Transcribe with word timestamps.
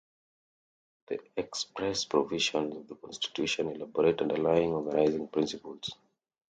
The 1.09 1.19
express 1.37 2.05
provisions 2.05 2.75
of 2.75 2.87
the 2.87 2.95
Constitution 2.95 3.67
elaborate 3.67 4.19
underlying, 4.21 4.71
organizing 4.71 5.27
principles. 5.27 5.91